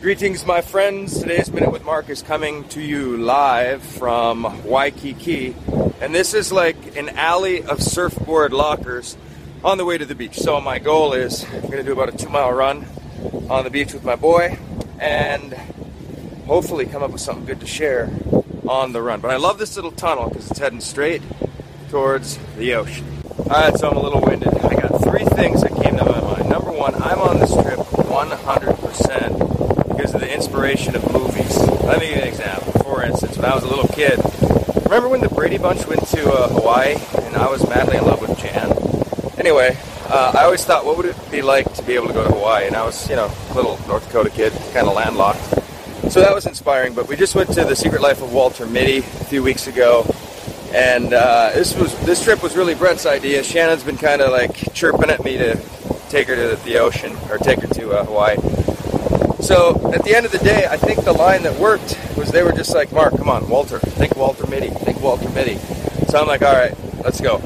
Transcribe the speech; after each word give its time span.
Greetings, 0.00 0.46
my 0.46 0.60
friends. 0.60 1.18
Today's 1.18 1.50
Minute 1.50 1.72
with 1.72 1.84
Mark 1.84 2.08
is 2.08 2.22
coming 2.22 2.68
to 2.68 2.80
you 2.80 3.16
live 3.16 3.82
from 3.82 4.62
Waikiki. 4.64 5.56
And 6.00 6.14
this 6.14 6.34
is 6.34 6.52
like 6.52 6.96
an 6.96 7.08
alley 7.18 7.64
of 7.64 7.82
surfboard 7.82 8.52
lockers 8.52 9.16
on 9.64 9.76
the 9.76 9.84
way 9.84 9.98
to 9.98 10.04
the 10.04 10.14
beach. 10.14 10.38
So, 10.38 10.60
my 10.60 10.78
goal 10.78 11.14
is 11.14 11.44
I'm 11.52 11.62
going 11.62 11.78
to 11.78 11.82
do 11.82 11.92
about 11.92 12.14
a 12.14 12.16
two 12.16 12.28
mile 12.28 12.52
run 12.52 12.86
on 13.50 13.64
the 13.64 13.70
beach 13.70 13.92
with 13.92 14.04
my 14.04 14.14
boy 14.14 14.56
and 15.00 15.52
hopefully 16.46 16.86
come 16.86 17.02
up 17.02 17.10
with 17.10 17.20
something 17.20 17.44
good 17.44 17.58
to 17.58 17.66
share 17.66 18.08
on 18.68 18.92
the 18.92 19.02
run. 19.02 19.20
But 19.20 19.32
I 19.32 19.36
love 19.36 19.58
this 19.58 19.74
little 19.74 19.90
tunnel 19.90 20.28
because 20.28 20.48
it's 20.48 20.60
heading 20.60 20.80
straight 20.80 21.22
towards 21.90 22.38
the 22.56 22.74
ocean. 22.74 23.04
All 23.36 23.46
right, 23.46 23.76
so 23.76 23.90
I'm 23.90 23.96
a 23.96 24.02
little 24.02 24.20
winded. 24.20 24.56
I 24.58 24.74
got 24.74 25.02
three 25.02 25.24
things 25.24 25.62
that 25.62 25.74
came 25.82 25.96
to 25.96 26.04
my 26.04 26.20
mind. 26.20 26.48
Number 26.48 26.70
one, 26.70 26.94
I'm 26.94 27.18
on 27.18 27.40
this 27.40 27.52
trip 27.52 27.80
100% 27.80 29.48
because 29.98 30.14
of 30.14 30.20
the 30.20 30.32
inspiration 30.32 30.94
of 30.94 31.12
movies. 31.12 31.58
Let 31.82 31.98
me 31.98 32.06
give 32.06 32.16
you 32.16 32.22
an 32.22 32.28
example. 32.28 32.70
For 32.84 33.02
instance, 33.02 33.36
when 33.36 33.44
I 33.44 33.54
was 33.56 33.57
little 33.68 33.88
kid, 33.88 34.18
remember 34.84 35.08
when 35.08 35.20
the 35.20 35.28
Brady 35.28 35.58
Bunch 35.58 35.86
went 35.86 36.06
to 36.08 36.30
uh, 36.30 36.48
Hawaii 36.48 36.96
and 37.24 37.36
I 37.36 37.48
was 37.48 37.68
madly 37.68 37.98
in 37.98 38.04
love 38.04 38.20
with 38.20 38.38
Jan? 38.38 38.72
Anyway, 39.38 39.76
uh, 40.08 40.32
I 40.34 40.44
always 40.44 40.64
thought, 40.64 40.84
what 40.84 40.96
would 40.96 41.06
it 41.06 41.16
be 41.30 41.42
like 41.42 41.72
to 41.74 41.82
be 41.82 41.94
able 41.94 42.08
to 42.08 42.14
go 42.14 42.24
to 42.24 42.32
Hawaii? 42.32 42.66
And 42.66 42.74
I 42.74 42.84
was, 42.84 43.08
you 43.08 43.16
know, 43.16 43.30
a 43.50 43.54
little 43.54 43.78
North 43.86 44.06
Dakota 44.06 44.30
kid, 44.30 44.52
kind 44.72 44.88
of 44.88 44.94
landlocked. 44.94 45.40
So 46.10 46.20
that 46.20 46.34
was 46.34 46.46
inspiring. 46.46 46.94
But 46.94 47.08
we 47.08 47.16
just 47.16 47.34
went 47.34 47.50
to 47.50 47.64
the 47.64 47.76
Secret 47.76 48.00
Life 48.00 48.22
of 48.22 48.32
Walter 48.32 48.64
Mitty 48.66 48.98
a 48.98 49.02
few 49.02 49.42
weeks 49.42 49.66
ago, 49.66 50.06
and 50.72 51.12
uh, 51.12 51.50
this 51.54 51.76
was 51.76 51.94
this 52.06 52.24
trip 52.24 52.42
was 52.42 52.56
really 52.56 52.74
Brett's 52.74 53.04
idea. 53.04 53.42
Shannon's 53.44 53.84
been 53.84 53.98
kind 53.98 54.22
of 54.22 54.30
like 54.30 54.72
chirping 54.72 55.10
at 55.10 55.22
me 55.22 55.36
to 55.36 55.56
take 56.08 56.28
her 56.28 56.36
to 56.36 56.56
the 56.64 56.78
ocean 56.78 57.14
or 57.30 57.36
take 57.36 57.60
her 57.60 57.66
to 57.66 57.90
uh, 57.90 58.04
Hawaii. 58.06 58.36
So 59.40 59.92
at 59.92 60.02
the 60.04 60.14
end 60.14 60.24
of 60.24 60.32
the 60.32 60.38
day, 60.38 60.66
I 60.66 60.78
think 60.78 61.04
the 61.04 61.12
line 61.12 61.42
that 61.42 61.58
worked 61.60 61.97
was 62.18 62.30
they 62.30 62.42
were 62.42 62.52
just 62.52 62.74
like, 62.74 62.92
Mark, 62.92 63.16
come 63.16 63.28
on, 63.28 63.48
Walter, 63.48 63.78
think 63.78 64.16
Walter 64.16 64.46
Mitty, 64.46 64.70
think 64.70 65.00
Walter 65.00 65.28
Mitty. 65.30 65.56
So 66.08 66.18
I'm 66.18 66.26
like, 66.26 66.42
all 66.42 66.52
right, 66.52 66.74
let's 67.04 67.20
go. 67.20 67.40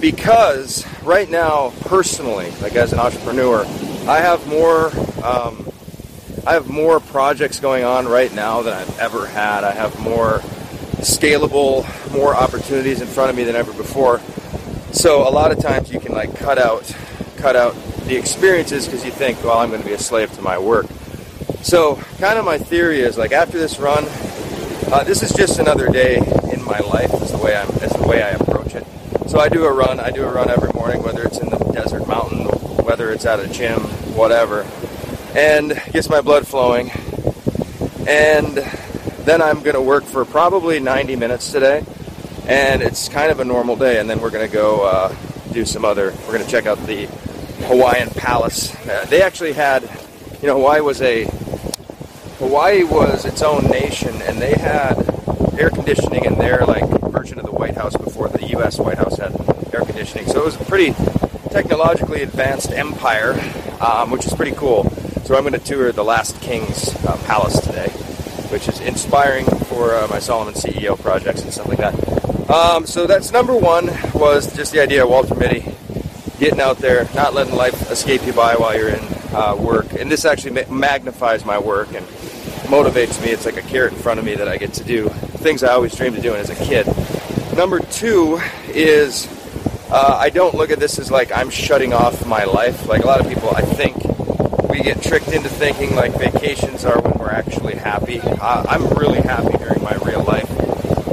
Because 0.00 0.84
right 1.02 1.30
now, 1.30 1.72
personally, 1.82 2.50
like 2.62 2.74
as 2.74 2.92
an 2.92 2.98
entrepreneur, 2.98 3.64
I 4.08 4.18
have 4.18 4.46
more, 4.48 4.90
um, 5.24 5.70
I 6.46 6.54
have 6.54 6.68
more 6.68 7.00
projects 7.00 7.60
going 7.60 7.84
on 7.84 8.06
right 8.06 8.32
now 8.34 8.62
than 8.62 8.74
I've 8.74 8.98
ever 8.98 9.26
had. 9.26 9.64
I 9.64 9.72
have 9.72 9.98
more 10.00 10.40
scalable, 10.98 11.84
more 12.12 12.34
opportunities 12.34 13.00
in 13.00 13.06
front 13.06 13.30
of 13.30 13.36
me 13.36 13.44
than 13.44 13.56
ever 13.56 13.72
before. 13.72 14.20
So 14.92 15.28
a 15.28 15.30
lot 15.30 15.52
of 15.52 15.58
times 15.58 15.92
you 15.92 16.00
can 16.00 16.12
like 16.12 16.34
cut 16.36 16.58
out, 16.58 16.94
cut 17.36 17.56
out 17.56 17.74
the 18.06 18.16
experiences 18.16 18.86
because 18.86 19.04
you 19.04 19.10
think, 19.10 19.42
well, 19.44 19.58
I'm 19.58 19.68
going 19.68 19.82
to 19.82 19.86
be 19.86 19.94
a 19.94 19.98
slave 19.98 20.32
to 20.32 20.42
my 20.42 20.58
work. 20.58 20.86
So, 21.62 21.96
kind 22.18 22.38
of 22.38 22.44
my 22.44 22.58
theory 22.58 23.00
is 23.00 23.18
like 23.18 23.32
after 23.32 23.58
this 23.58 23.80
run, 23.80 24.04
uh, 24.92 25.04
this 25.04 25.22
is 25.22 25.32
just 25.32 25.58
another 25.58 25.88
day 25.88 26.16
in 26.16 26.64
my 26.64 26.78
life. 26.80 27.12
Is 27.22 27.32
the 27.32 27.38
way 27.38 27.56
I'm. 27.56 27.68
Is 27.82 27.92
the 27.92 28.06
way 28.06 28.22
I 28.22 28.30
approach 28.30 28.74
it. 28.74 28.86
So 29.28 29.40
I 29.40 29.48
do 29.48 29.64
a 29.64 29.72
run. 29.72 29.98
I 29.98 30.10
do 30.10 30.24
a 30.24 30.32
run 30.32 30.48
every 30.48 30.72
morning, 30.72 31.02
whether 31.02 31.22
it's 31.22 31.38
in 31.38 31.50
the 31.50 31.58
desert 31.72 32.06
mountain, 32.06 32.46
whether 32.84 33.10
it's 33.10 33.26
at 33.26 33.40
a 33.40 33.48
gym, 33.48 33.80
whatever, 34.14 34.66
and 35.34 35.80
gets 35.92 36.08
my 36.08 36.20
blood 36.20 36.46
flowing. 36.46 36.90
And 38.08 38.56
then 39.24 39.42
I'm 39.42 39.62
going 39.62 39.74
to 39.74 39.82
work 39.82 40.04
for 40.04 40.24
probably 40.24 40.78
90 40.78 41.16
minutes 41.16 41.50
today, 41.50 41.84
and 42.46 42.80
it's 42.80 43.08
kind 43.08 43.32
of 43.32 43.40
a 43.40 43.44
normal 43.44 43.74
day. 43.74 43.98
And 43.98 44.08
then 44.08 44.20
we're 44.20 44.30
going 44.30 44.46
to 44.46 44.52
go 44.52 44.86
uh, 44.86 45.14
do 45.52 45.64
some 45.64 45.84
other. 45.84 46.12
We're 46.26 46.32
going 46.32 46.44
to 46.44 46.50
check 46.50 46.66
out 46.66 46.78
the 46.86 47.06
Hawaiian 47.66 48.10
Palace. 48.10 48.74
Uh, 48.86 49.04
they 49.06 49.22
actually 49.22 49.52
had, 49.52 49.82
you 50.40 50.46
know, 50.46 50.54
Hawaii 50.54 50.80
was 50.80 51.02
a 51.02 51.24
Hawaii 52.38 52.84
was 52.84 53.24
its 53.24 53.40
own 53.40 53.64
nation, 53.64 54.20
and 54.22 54.40
they 54.40 54.52
had 54.52 54.94
air 55.58 55.70
conditioning 55.70 56.26
in 56.26 56.36
their 56.36 56.66
like 56.66 56.84
version 57.10 57.38
of 57.38 57.46
the 57.46 57.50
White 57.52 57.74
House 57.74 57.96
before 57.96 58.28
the 58.28 58.46
U.S. 58.48 58.78
White 58.78 58.98
House 58.98 59.16
had 59.16 59.32
air 59.72 59.80
conditioning. 59.80 60.26
So 60.26 60.40
it 60.40 60.44
was 60.44 60.60
a 60.60 60.64
pretty 60.64 60.94
technologically 61.50 62.22
advanced 62.22 62.72
empire, 62.72 63.32
um, 63.80 64.10
which 64.10 64.26
is 64.26 64.34
pretty 64.34 64.52
cool. 64.52 64.90
So 65.24 65.34
I'm 65.34 65.42
going 65.42 65.54
to 65.54 65.58
tour 65.58 65.92
the 65.92 66.04
Last 66.04 66.38
King's 66.42 66.94
uh, 67.06 67.16
Palace 67.24 67.58
today, 67.60 67.88
which 68.50 68.68
is 68.68 68.80
inspiring 68.80 69.46
for 69.46 69.94
uh, 69.94 70.06
my 70.10 70.18
Solomon 70.18 70.54
CEO 70.54 71.00
projects 71.00 71.40
and 71.42 71.52
stuff 71.52 71.68
like 71.68 71.78
that. 71.78 72.50
Um, 72.50 72.84
so 72.86 73.06
that's 73.06 73.32
number 73.32 73.56
one 73.56 73.86
was 74.14 74.54
just 74.54 74.72
the 74.72 74.80
idea 74.80 75.04
of 75.04 75.08
Walter 75.10 75.34
Mitty 75.34 75.64
getting 76.38 76.60
out 76.60 76.78
there, 76.78 77.08
not 77.14 77.32
letting 77.32 77.54
life 77.54 77.90
escape 77.90 78.26
you 78.26 78.34
by 78.34 78.56
while 78.56 78.76
you're 78.76 78.90
in 78.90 79.04
uh, 79.34 79.56
work. 79.58 79.94
And 79.94 80.10
this 80.10 80.24
actually 80.24 80.52
ma- 80.52 80.70
magnifies 80.70 81.44
my 81.44 81.58
work 81.58 81.94
and 81.94 82.06
motivates 82.64 83.22
me. 83.24 83.30
It's 83.30 83.44
like 83.44 83.56
a 83.56 83.62
carrot 83.62 83.92
in 83.92 83.98
front 83.98 84.18
of 84.18 84.24
me 84.24 84.34
that 84.34 84.48
I 84.48 84.56
get 84.56 84.72
to 84.74 84.84
do 84.84 85.08
things 85.08 85.62
I 85.62 85.72
always 85.72 85.94
dreamed 85.94 86.16
of 86.16 86.22
doing 86.22 86.40
as 86.40 86.50
a 86.50 86.56
kid. 86.56 86.86
Number 87.56 87.78
two 87.78 88.40
is 88.68 89.28
uh, 89.90 90.18
I 90.20 90.30
don't 90.30 90.54
look 90.54 90.70
at 90.70 90.80
this 90.80 90.98
as 90.98 91.10
like 91.10 91.30
I'm 91.30 91.50
shutting 91.50 91.92
off 91.92 92.26
my 92.26 92.44
life. 92.44 92.88
Like 92.88 93.04
a 93.04 93.06
lot 93.06 93.20
of 93.20 93.28
people, 93.28 93.50
I 93.54 93.62
think 93.62 93.96
we 94.68 94.80
get 94.80 95.00
tricked 95.02 95.28
into 95.28 95.48
thinking 95.48 95.94
like 95.94 96.18
vacations 96.18 96.84
are 96.84 97.00
when 97.00 97.14
we're 97.14 97.30
actually 97.30 97.76
happy. 97.76 98.20
Uh, 98.20 98.64
I'm 98.68 98.88
really 98.98 99.20
happy 99.20 99.56
during 99.58 99.82
my 99.82 99.96
real 100.04 100.24
life, 100.24 100.50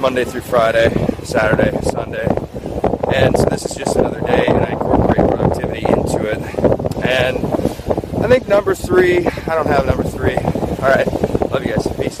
Monday 0.00 0.24
through 0.24 0.42
Friday, 0.42 0.88
Saturday, 1.24 1.76
Sunday. 1.82 2.28
And 3.12 3.36
so 3.36 3.44
this 3.46 3.66
is 3.66 3.74
just 3.74 3.96
another 3.96 4.20
day, 4.20 4.46
and 4.46 4.60
I 4.60 4.70
incorporate 4.70 5.28
productivity 5.28 5.84
into 5.86 6.30
it. 6.30 6.38
And 7.04 7.38
I 8.24 8.28
think 8.28 8.46
number 8.46 8.76
three, 8.76 9.26
I 9.26 9.54
don't 9.56 9.66
have 9.66 9.84
number 9.86 10.04
three. 10.04 10.36
All 10.82 10.88
right. 10.88 11.06
Love 11.50 11.66
you 11.66 11.74
guys. 11.74 11.86
Peace. 11.98 12.20